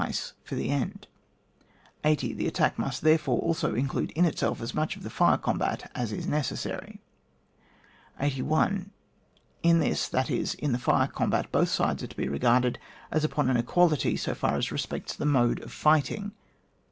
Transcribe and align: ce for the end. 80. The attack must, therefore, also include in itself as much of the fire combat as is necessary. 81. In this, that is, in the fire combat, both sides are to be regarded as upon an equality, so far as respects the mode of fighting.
ce 0.11 0.31
for 0.43 0.55
the 0.55 0.69
end. 0.71 1.05
80. 2.03 2.33
The 2.33 2.47
attack 2.47 2.79
must, 2.79 3.03
therefore, 3.03 3.37
also 3.39 3.75
include 3.75 4.09
in 4.15 4.25
itself 4.25 4.59
as 4.59 4.73
much 4.73 4.95
of 4.95 5.03
the 5.03 5.11
fire 5.11 5.37
combat 5.37 5.91
as 5.93 6.11
is 6.11 6.25
necessary. 6.25 6.99
81. 8.19 8.89
In 9.61 9.77
this, 9.77 10.07
that 10.07 10.31
is, 10.31 10.55
in 10.55 10.71
the 10.71 10.79
fire 10.79 11.05
combat, 11.05 11.51
both 11.51 11.69
sides 11.69 12.01
are 12.01 12.07
to 12.07 12.17
be 12.17 12.27
regarded 12.27 12.79
as 13.11 13.23
upon 13.23 13.47
an 13.47 13.57
equality, 13.57 14.17
so 14.17 14.33
far 14.33 14.55
as 14.57 14.71
respects 14.71 15.15
the 15.15 15.23
mode 15.23 15.61
of 15.61 15.71
fighting. 15.71 16.31